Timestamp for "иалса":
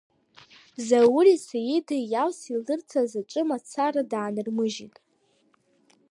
2.11-2.47